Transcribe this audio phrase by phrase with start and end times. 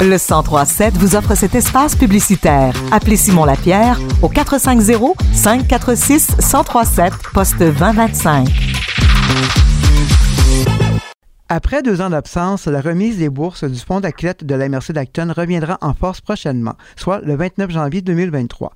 [0.00, 2.74] Le 1037 vous offre cet espace publicitaire.
[2.92, 8.48] Appelez Simon Lapierre au 450 546 1037 poste 2025.
[11.48, 15.32] Après deux ans d'absence, la remise des bourses du fonds d'athlètes de la MRC d'Acton
[15.34, 18.72] reviendra en force prochainement, soit le 29 janvier 2023.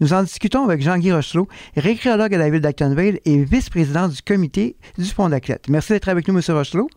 [0.00, 4.76] Nous en discutons avec Jean-Guy Rochelot, récréologue à la ville d'Actonville et vice-président du comité
[4.98, 5.68] du fonds d'athlètes.
[5.68, 6.42] Merci d'être avec nous, M.
[6.56, 6.88] Rochelot.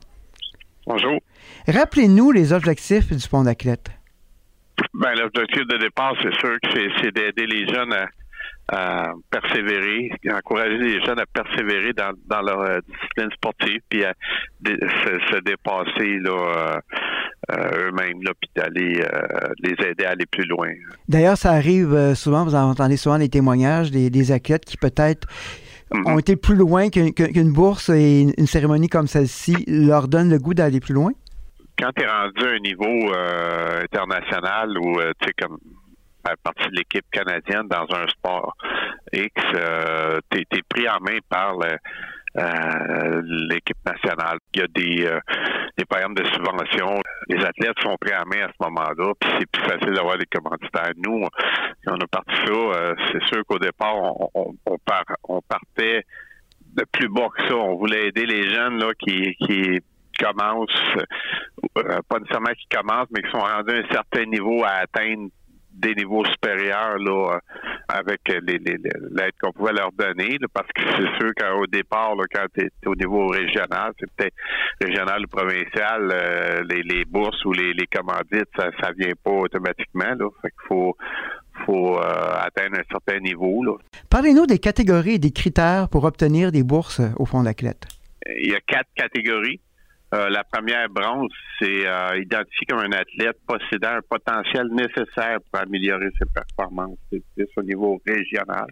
[0.85, 1.19] Bonjour.
[1.67, 3.89] Rappelez-nous les objectifs du fonds d'athlètes.
[4.93, 6.69] Ben, l'objectif de départ, c'est sûr que
[7.01, 8.07] c'est d'aider les jeunes à,
[8.71, 14.13] à persévérer, encourager les jeunes à persévérer dans, dans leur euh, discipline sportive, puis à
[14.65, 16.79] se, dépasser là, euh,
[17.51, 19.03] euh, eux-mêmes, puis d'aller
[19.59, 20.69] les aider à aller plus loin.
[21.07, 25.27] D'ailleurs, ça arrive souvent, vous entendez souvent des témoignages des, des athlètes qui peut-être
[25.91, 26.13] mm-hmm.
[26.13, 30.53] ont été plus loin qu'une bourse et une cérémonie comme celle-ci leur donne le goût
[30.53, 31.11] d'aller plus loin?
[31.77, 33.13] Quand tu es rendu à un niveau
[33.83, 35.57] international ou tu sais comme
[36.25, 38.55] faire partie de l'équipe canadienne dans un sport
[39.13, 41.55] X, euh, tu es, pris en main par
[42.37, 44.37] euh, l'équipe nationale.
[44.53, 45.19] Il y a des, euh,
[45.77, 47.01] des programmes de subvention.
[47.29, 50.25] Les athlètes sont pris en main à ce moment-là, puis c'est plus facile d'avoir des
[50.25, 50.91] commanditaires.
[50.97, 51.25] Nous,
[51.87, 52.93] on a parti ça.
[53.11, 53.95] c'est sûr qu'au départ,
[54.33, 54.55] on,
[55.47, 56.03] partait
[56.75, 57.55] de plus bas que ça.
[57.55, 59.79] On voulait aider les jeunes là qui, qui
[60.19, 60.95] commencent,
[61.73, 65.29] pas nécessairement qui commencent, mais qui sont rendus à un certain niveau à atteindre
[65.75, 67.39] des niveaux supérieurs là, euh,
[67.87, 72.65] avec l'aide qu'on pouvait leur donner, parce que c'est sûr qu'au départ, là, quand tu
[72.65, 74.35] es au niveau régional, c'est peut-être
[74.81, 80.15] régional ou provincial, euh, les, bourses ou les, commandites, ça, ça vient pas automatiquement.
[80.17, 80.29] Là.
[80.41, 80.97] Fait qu'il faut
[81.65, 82.01] faut euh,
[82.37, 83.63] atteindre un certain niveau.
[84.09, 87.87] Parlez-nous des catégories et des critères pour obtenir des bourses au fond d'athlète.
[88.37, 89.61] Il y a quatre catégories.
[90.13, 95.59] Euh, la première bronze, c'est euh, identifié comme un athlète possédant un potentiel nécessaire pour
[95.59, 96.97] améliorer ses performances.
[97.11, 98.67] C'est au niveau régional.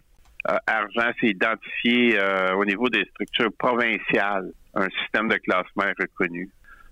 [0.49, 6.49] Euh, argent, c'est identifié euh, au niveau des structures provinciales, un système de classement reconnu.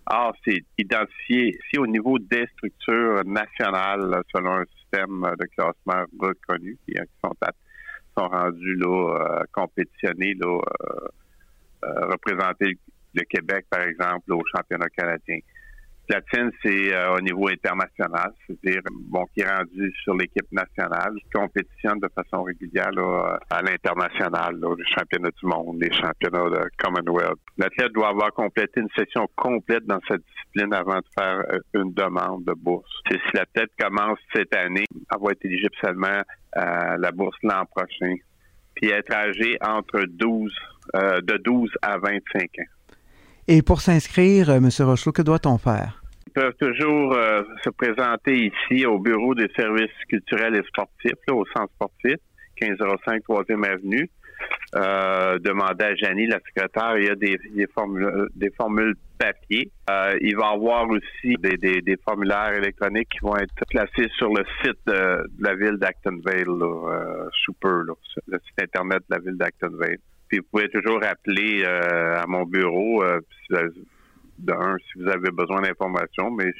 [0.09, 6.78] Or, c'est identifié ici au niveau des structures nationales selon un système de classement reconnu
[6.88, 7.34] qui, sont,
[8.18, 10.59] sont rendus là, compétitionnés, là,
[11.84, 12.78] représenter
[13.13, 15.39] le Québec, par exemple, au championnat canadien.
[16.11, 21.29] Platine, c'est euh, au niveau international, c'est-à-dire bon, qui est rendu sur l'équipe nationale, qui
[21.29, 22.91] compétitionne de façon régulière
[23.49, 27.39] à l'international, les championnats du monde, les championnats de Commonwealth.
[27.57, 31.93] L'athlète doit avoir complété une session complète dans sa discipline avant de faire euh, une
[31.93, 32.91] demande de bourse.
[33.09, 36.22] si l'athlète commence cette année, elle va être éligible seulement
[36.53, 38.16] à la bourse l'an prochain,
[38.75, 40.53] puis être âgé entre 12,
[40.95, 42.63] euh, de 12 à 25 ans.
[43.47, 44.69] Et pour s'inscrire, euh, M.
[44.79, 46.02] Rochelot, que doit-on faire?
[46.28, 51.44] Ils peuvent toujours euh, se présenter ici au bureau des services culturels et sportifs, au
[51.56, 52.16] centre sportif,
[52.62, 54.09] 1505 3e Avenue.
[54.75, 57.38] Euh, demander à Janie, la secrétaire, il y a des,
[57.74, 59.69] formules, des formules papier.
[60.22, 64.79] il va y avoir aussi des, formulaires électroniques qui vont être placés sur le site
[64.88, 66.58] de, la ville d'Actonville,
[67.44, 67.84] Super,
[68.28, 70.00] le site internet de la ville d'Actonville.
[70.31, 73.19] Puis vous pouvez toujours appeler euh, à mon bureau euh,
[74.40, 76.53] d'un si vous avez besoin d'informations, mais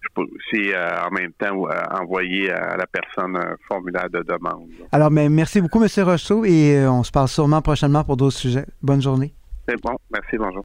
[0.00, 1.66] je, peux aussi euh, en même temps
[2.00, 4.68] envoyer à la personne un formulaire de demande.
[4.92, 5.88] Alors, mais merci beaucoup, M.
[6.04, 8.64] Rocheau, et on se parle sûrement prochainement pour d'autres sujets.
[8.80, 9.34] Bonne journée.
[9.68, 9.96] C'est bon.
[10.12, 10.38] Merci.
[10.38, 10.62] Bonjour.